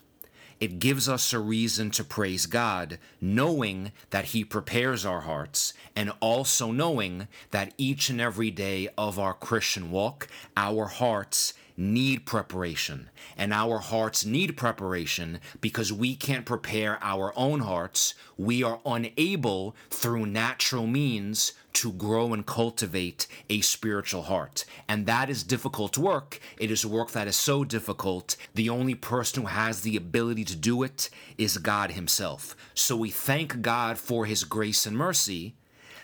[0.60, 6.12] It gives us a reason to praise God, knowing that He prepares our hearts, and
[6.20, 10.28] also knowing that each and every day of our Christian walk,
[10.58, 13.10] our hearts need preparation.
[13.36, 18.14] And our hearts need preparation because we can't prepare our own hearts.
[18.36, 24.64] We are unable, through natural means, to grow and cultivate a spiritual heart.
[24.88, 26.40] And that is difficult work.
[26.58, 28.36] It is work that is so difficult.
[28.54, 32.56] The only person who has the ability to do it is God Himself.
[32.74, 35.54] So we thank God for His grace and mercy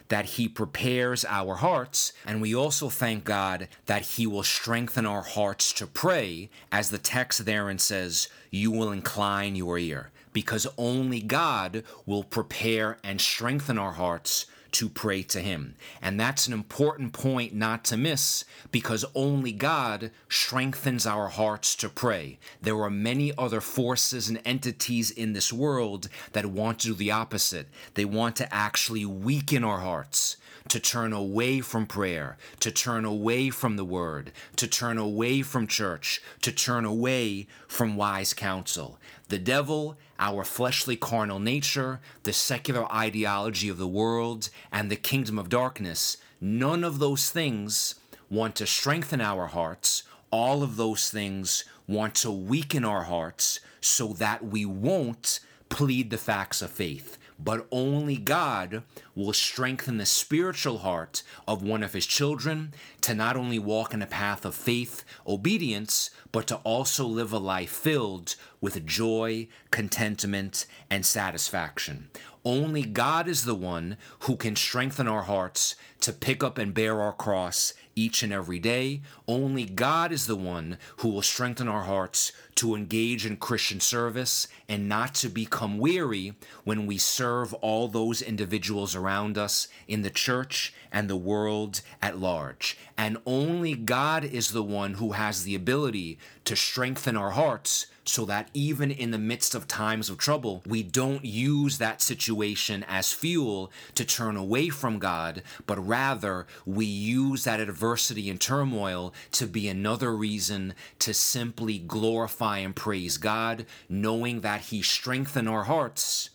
[0.08, 5.22] that He prepares our hearts, and we also thank God that He will strengthen our
[5.22, 11.20] hearts to pray, as the text therein says, You will incline your ear, because only
[11.20, 14.46] God will prepare and strengthen our hearts
[14.76, 15.74] to pray to Him.
[16.02, 21.88] And that's an important point not to miss because only God strengthens our hearts to
[21.88, 22.38] pray.
[22.60, 27.10] There are many other forces and entities in this world that want to do the
[27.10, 27.68] opposite.
[27.94, 30.36] They want to actually weaken our hearts
[30.68, 35.66] to turn away from prayer, to turn away from the word, to turn away from
[35.66, 38.98] church, to turn away from wise counsel.
[39.28, 45.38] The devil, our fleshly carnal nature, the secular ideology of the world, and the kingdom
[45.38, 47.94] of darkness, none of those things
[48.30, 50.02] want to strengthen our hearts.
[50.30, 56.18] All of those things want to weaken our hearts so that we won't plead the
[56.18, 58.82] facts of faith but only God
[59.14, 62.72] will strengthen the spiritual heart of one of his children
[63.02, 67.38] to not only walk in a path of faith, obedience, but to also live a
[67.38, 72.08] life filled with joy, contentment, and satisfaction.
[72.44, 77.00] Only God is the one who can strengthen our hearts to pick up and bear
[77.00, 79.02] our cross each and every day.
[79.26, 84.48] Only God is the one who will strengthen our hearts to engage in Christian service
[84.68, 86.34] and not to become weary
[86.64, 92.18] when we serve all those individuals around us in the church and the world at
[92.18, 92.76] large.
[92.96, 98.24] And only God is the one who has the ability to strengthen our hearts so
[98.24, 103.12] that even in the midst of times of trouble, we don't use that situation as
[103.12, 109.46] fuel to turn away from God, but rather we use that adversity and turmoil to
[109.46, 116.30] be another reason to simply glorify and praise God, knowing that He strengthened our hearts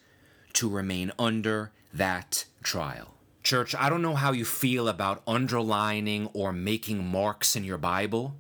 [0.54, 3.16] to remain under that trial.
[3.44, 8.36] Church, I don't know how you feel about underlining or making marks in your Bible.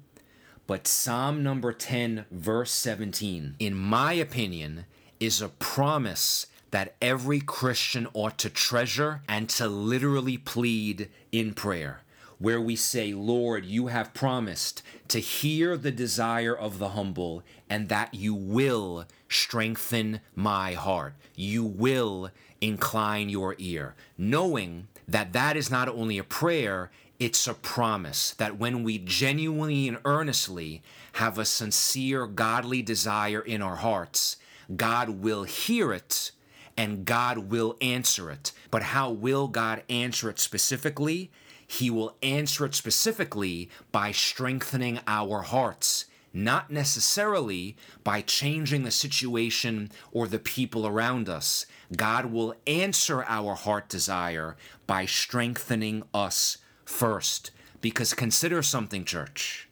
[0.67, 4.85] But Psalm number 10, verse 17, in my opinion,
[5.19, 12.01] is a promise that every Christian ought to treasure and to literally plead in prayer,
[12.41, 17.87] where we say, Lord, you have promised to hear the desire of the humble and
[17.89, 21.13] that you will strengthen my heart.
[21.35, 26.89] You will incline your ear, knowing that that is not only a prayer,
[27.19, 30.81] it's a promise that when we genuinely and earnestly
[31.13, 34.37] have a sincere godly desire in our hearts,
[34.75, 36.31] God will hear it
[36.75, 38.51] and God will answer it.
[38.71, 41.29] But how will God answer it specifically?
[41.71, 46.03] He will answer it specifically by strengthening our hearts,
[46.33, 51.65] not necessarily by changing the situation or the people around us.
[51.95, 57.51] God will answer our heart desire by strengthening us first.
[57.79, 59.69] Because consider something, church.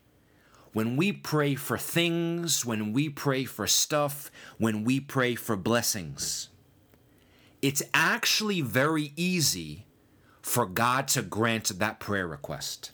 [0.72, 6.48] When we pray for things, when we pray for stuff, when we pray for blessings,
[7.62, 9.86] it's actually very easy
[10.50, 12.92] for God to grant that prayer request.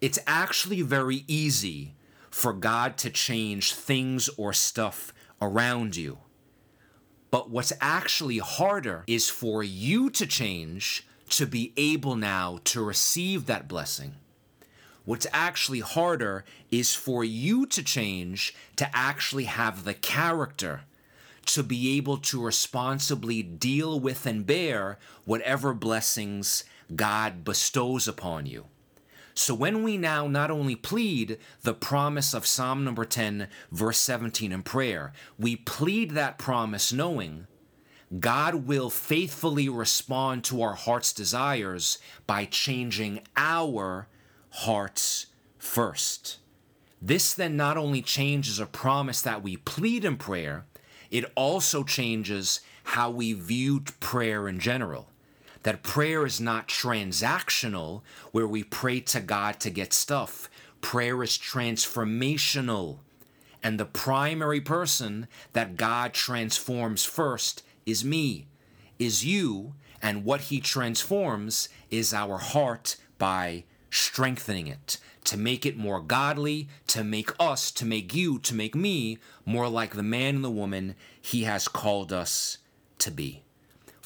[0.00, 1.94] It's actually very easy
[2.28, 6.18] for God to change things or stuff around you.
[7.30, 13.46] But what's actually harder is for you to change to be able now to receive
[13.46, 14.16] that blessing.
[15.04, 20.80] What's actually harder is for you to change to actually have the character
[21.46, 26.64] to be able to responsibly deal with and bear whatever blessings
[26.94, 28.66] God bestows upon you.
[29.34, 34.50] So when we now not only plead the promise of Psalm number 10, verse 17
[34.50, 37.46] in prayer, we plead that promise knowing
[38.18, 44.08] God will faithfully respond to our heart's desires by changing our
[44.50, 45.26] hearts
[45.58, 46.38] first.
[47.00, 50.64] This then not only changes a promise that we plead in prayer,
[51.10, 55.10] it also changes how we view prayer in general.
[55.64, 58.02] That prayer is not transactional,
[58.32, 60.48] where we pray to God to get stuff.
[60.80, 62.98] Prayer is transformational.
[63.62, 68.46] And the primary person that God transforms first is me,
[68.98, 75.76] is you, and what he transforms is our heart by strengthening it, to make it
[75.76, 80.36] more godly, to make us, to make you, to make me more like the man
[80.36, 82.58] and the woman he has called us
[82.98, 83.42] to be.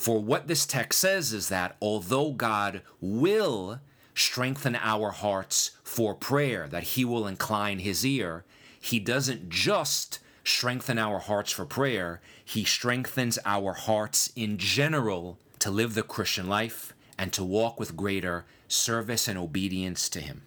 [0.03, 3.79] For what this text says is that although God will
[4.17, 8.45] strengthen our hearts for prayer, that he will incline his ear,
[8.81, 15.71] he doesn't just strengthen our hearts for prayer, he strengthens our hearts in general to
[15.71, 20.43] live the Christian life and to walk with greater service and obedience to Him.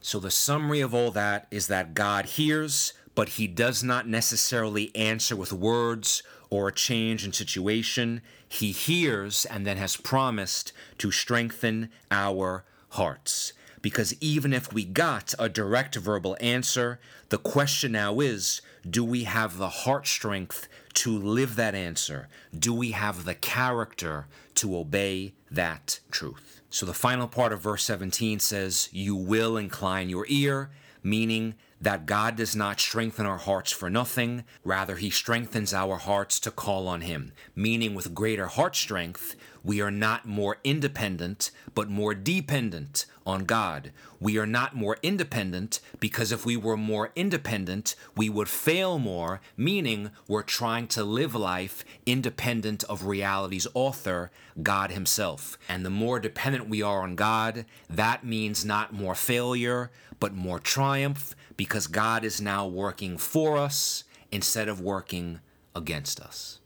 [0.00, 4.94] So, the summary of all that is that God hears, but He does not necessarily
[4.94, 8.20] answer with words or a change in situation.
[8.48, 13.52] He hears and then has promised to strengthen our hearts.
[13.82, 19.24] Because even if we got a direct verbal answer, the question now is do we
[19.24, 22.28] have the heart strength to live that answer?
[22.56, 24.26] Do we have the character
[24.56, 26.60] to obey that truth?
[26.70, 30.70] So the final part of verse 17 says, You will incline your ear,
[31.02, 34.44] meaning that God does not strengthen our hearts for nothing.
[34.64, 39.80] Rather, He strengthens our hearts to call on Him, meaning with greater heart strength, we
[39.80, 43.92] are not more independent, but more dependent on God.
[44.18, 49.40] We are not more independent because if we were more independent, we would fail more,
[49.56, 54.30] meaning we're trying to live life independent of reality's author,
[54.62, 55.58] God Himself.
[55.68, 60.58] And the more dependent we are on God, that means not more failure, but more
[60.58, 65.40] triumph because God is now working for us instead of working
[65.76, 66.58] against us.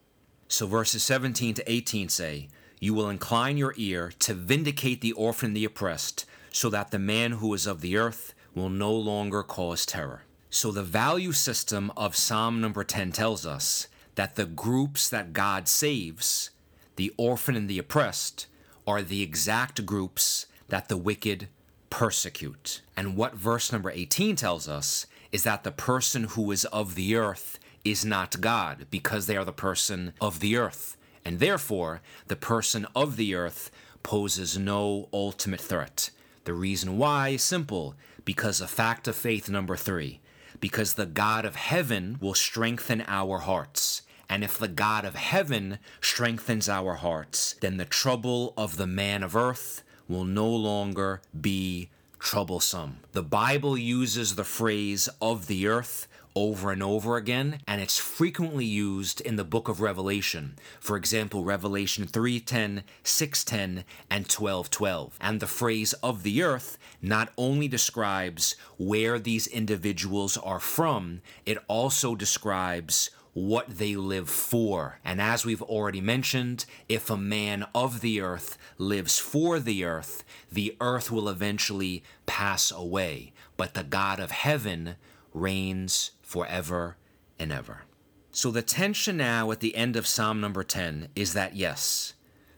[0.46, 2.46] So verses 17 to 18 say,
[2.78, 7.00] you will incline your ear to vindicate the orphan and the oppressed, so that the
[7.00, 10.22] man who is of the earth will no longer cause terror.
[10.48, 15.66] So, the value system of Psalm number 10 tells us that the groups that God
[15.66, 16.50] saves,
[16.94, 18.46] the orphan and the oppressed,
[18.86, 21.48] are the exact groups that the wicked
[21.94, 22.80] persecute.
[22.96, 27.14] And what verse number 18 tells us is that the person who is of the
[27.14, 32.36] earth is not God, because they are the person of the earth and therefore the
[32.36, 33.70] person of the earth
[34.02, 36.10] poses no ultimate threat.
[36.44, 40.20] The reason why is simple because of fact of faith number three,
[40.60, 44.02] because the God of heaven will strengthen our hearts.
[44.28, 49.22] And if the God of heaven strengthens our hearts, then the trouble of the man
[49.22, 52.98] of earth will no longer be troublesome.
[53.12, 58.64] The Bible uses the phrase of the earth over and over again, and it's frequently
[58.64, 60.56] used in the book of Revelation.
[60.80, 65.12] For example, Revelation 3:10, 6:10, and 12:12.
[65.20, 71.58] And the phrase of the earth not only describes where these individuals are from, it
[71.68, 75.00] also describes what they live for.
[75.04, 80.24] And as we've already mentioned, if a man of the earth lives for the earth,
[80.50, 83.32] the earth will eventually pass away.
[83.56, 84.96] But the God of heaven
[85.32, 86.96] reigns forever
[87.38, 87.82] and ever.
[88.30, 92.14] So the tension now at the end of Psalm number 10 is that yes,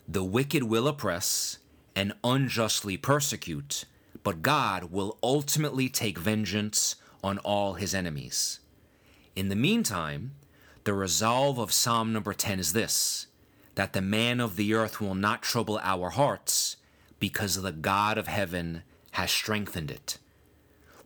[0.07, 1.59] the wicked will oppress
[1.95, 3.87] and unjustly persecute,
[4.23, 8.61] but God will ultimately take vengeance on all his enemies.
[9.35, 10.33] In the meantime,
[10.87, 13.27] the resolve of Psalm number 10 is this
[13.75, 16.77] that the man of the earth will not trouble our hearts
[17.19, 20.19] because the God of heaven has strengthened it.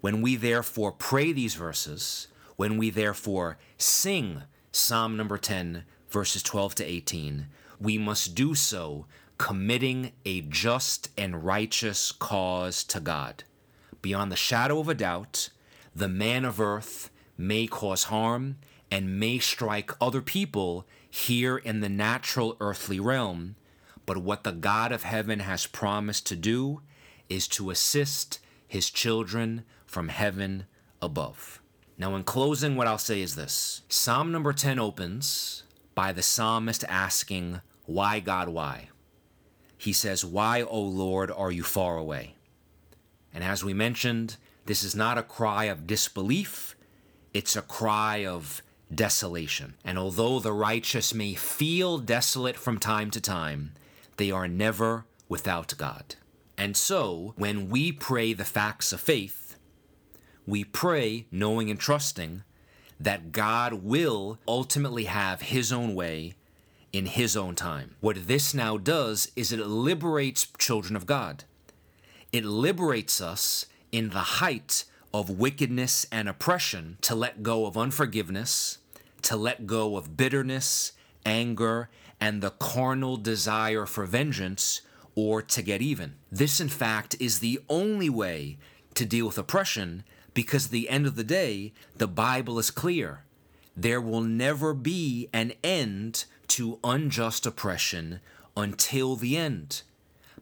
[0.01, 6.77] When we therefore pray these verses, when we therefore sing Psalm number 10, verses 12
[6.77, 7.47] to 18,
[7.81, 9.07] we must do so
[9.39, 13.45] committing a just and righteous cause to God.
[14.03, 15.49] Beyond the shadow of a doubt,
[15.97, 18.57] the man of earth may cause harm
[18.91, 23.57] and may strike other people here in the natural earthly realm,
[24.07, 26.81] but what the God of heaven has promised to do
[27.29, 30.67] is to assist his children from heaven
[31.01, 31.61] above.
[31.99, 35.65] Now, in closing, what I'll say is this Psalm number 10 opens
[35.95, 38.89] by the psalmist asking, Why, God, why?
[39.77, 42.35] He says, Why, O Lord, are you far away?
[43.35, 44.37] And as we mentioned,
[44.67, 46.75] this is not a cry of disbelief,
[47.33, 48.63] it's a cry of
[48.95, 49.75] desolation.
[49.85, 53.73] And although the righteous may feel desolate from time to time,
[54.17, 56.17] they are never without God.
[56.59, 59.57] And so, when we pray the facts of faith,
[60.47, 62.43] we pray knowing and trusting
[62.99, 66.35] that God will ultimately have His own way
[66.93, 67.97] in His own time.
[68.01, 71.45] What this now does is it liberates children of God.
[72.33, 78.79] It liberates us in the height of wickedness and oppression to let go of unforgiveness,
[79.31, 80.91] to let go of bitterness,
[81.25, 81.89] anger,
[82.21, 84.81] and the carnal desire for vengeance
[85.15, 86.15] or to get even.
[86.33, 88.59] This, in fact, is the only way
[88.95, 90.03] to deal with oppression
[90.35, 93.23] because at the end of the day, the Bible is clear.
[93.77, 98.19] There will never be an end to unjust oppression
[98.57, 99.83] until the end.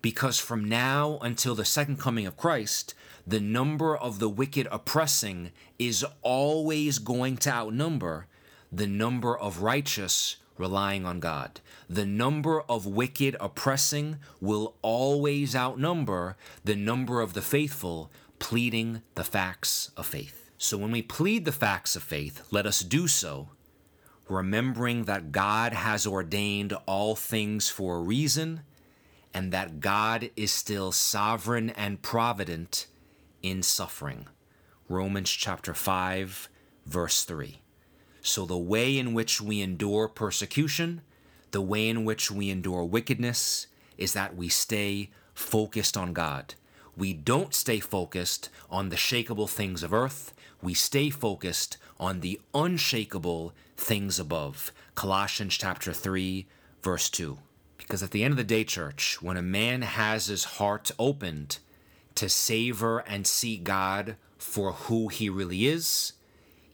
[0.00, 2.94] Because from now until the second coming of Christ,
[3.26, 8.28] the number of the wicked oppressing is always going to outnumber
[8.70, 11.60] the number of righteous relying on God.
[11.88, 19.24] The number of wicked oppressing will always outnumber the number of the faithful pleading the
[19.24, 20.50] facts of faith.
[20.58, 23.50] So when we plead the facts of faith, let us do so
[24.28, 28.60] remembering that God has ordained all things for a reason
[29.32, 32.86] and that God is still sovereign and provident
[33.42, 34.26] in suffering.
[34.88, 36.48] Romans chapter 5,
[36.86, 37.60] verse 3.
[38.28, 41.00] So, the way in which we endure persecution,
[41.50, 46.54] the way in which we endure wickedness, is that we stay focused on God.
[46.94, 50.34] We don't stay focused on the shakable things of earth.
[50.60, 54.72] We stay focused on the unshakable things above.
[54.94, 56.46] Colossians chapter 3,
[56.82, 57.38] verse 2.
[57.78, 61.60] Because at the end of the day, church, when a man has his heart opened
[62.16, 66.12] to savor and see God for who he really is,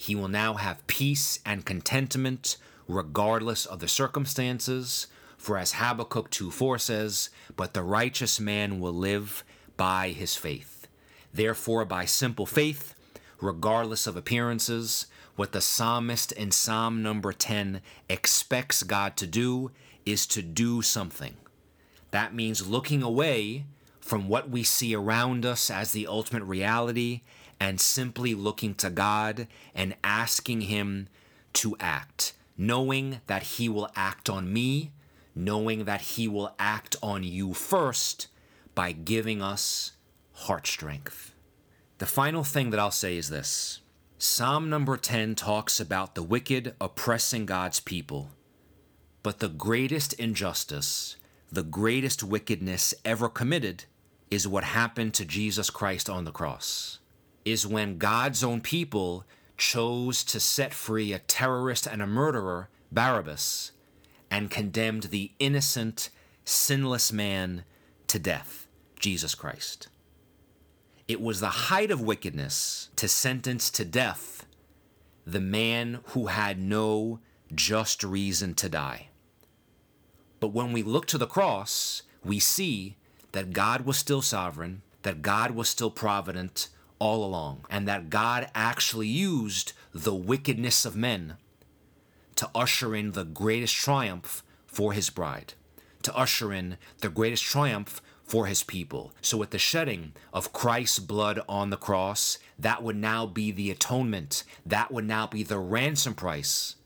[0.04, 5.06] he will now have peace and contentment regardless of the circumstances.
[5.38, 9.44] For as Habakkuk 2 4 says, But the righteous man will live
[9.78, 10.86] by his faith.
[11.32, 12.94] Therefore, by simple faith,
[13.40, 17.80] regardless of appearances, what the psalmist in Psalm number 10
[18.10, 19.70] expects God to do
[20.04, 21.38] is to do something.
[22.10, 23.64] That means looking away
[24.00, 27.22] from what we see around us as the ultimate reality
[27.64, 31.08] and simply looking to God and asking Him
[31.54, 34.92] to act, knowing that He will act on me,
[35.34, 38.28] knowing that He will act on you first
[38.74, 39.92] by giving us
[40.32, 41.32] heart strength.
[41.96, 43.80] The final thing that I'll say is this
[44.18, 48.28] Psalm number 10 talks about the wicked oppressing God's people,
[49.22, 51.16] but the greatest injustice,
[51.50, 53.86] the greatest wickedness ever committed
[54.30, 56.98] is what happened to Jesus Christ on the cross.
[57.44, 59.24] Is when God's own people
[59.56, 63.72] chose to set free a terrorist and a murderer, Barabbas,
[64.30, 66.10] and condemned the innocent,
[66.44, 67.64] sinless man
[68.08, 68.66] to death,
[68.98, 69.88] Jesus Christ.
[71.06, 74.46] It was the height of wickedness to sentence to death
[75.26, 77.20] the man who had no
[77.54, 79.08] just reason to die.
[80.40, 82.96] But when we look to the cross, we see
[83.32, 86.68] that God was still sovereign, that God was still provident
[86.98, 91.36] all along, and that God actually used the wickedness of men
[92.36, 95.54] to usher in the greatest triumph for his bride,
[96.02, 99.12] to usher in the greatest triumph for his people.
[99.20, 103.70] So, with the shedding of Christ's blood on the cross, that would now be the
[103.70, 106.76] atonement, that would now be the ransom price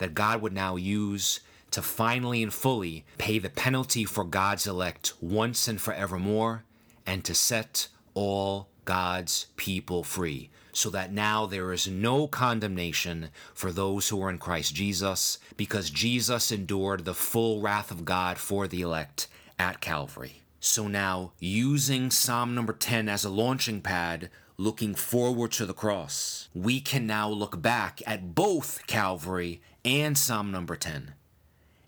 [0.00, 1.40] that God would now use
[1.70, 6.64] to finally and fully pay the penalty for God's elect once and forevermore,
[7.06, 13.70] and to set all God's people free, so that now there is no condemnation for
[13.70, 18.66] those who are in Christ Jesus, because Jesus endured the full wrath of God for
[18.66, 19.28] the elect
[19.60, 20.42] at Calvary.
[20.58, 26.48] So now, using Psalm number 10 as a launching pad, looking forward to the cross,
[26.52, 31.12] we can now look back at both Calvary and Psalm number 10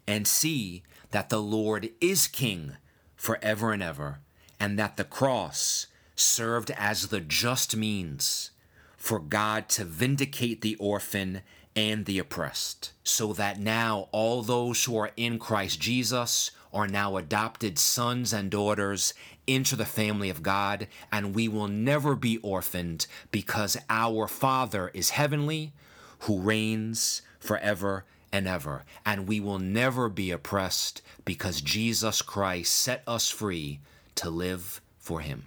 [0.06, 2.76] and see that the Lord is King
[3.16, 4.20] forever and ever,
[4.60, 8.50] and that the cross served as the just means
[8.96, 11.42] for God to vindicate the orphan
[11.74, 17.16] and the oppressed, so that now all those who are in Christ Jesus are now
[17.16, 19.14] adopted sons and daughters
[19.46, 25.10] into the family of God, and we will never be orphaned because our Father is
[25.10, 25.72] heavenly,
[26.20, 28.84] who reigns forever and ever.
[29.04, 33.80] And we will never be oppressed because Jesus Christ set us free
[34.14, 35.46] to live for Him.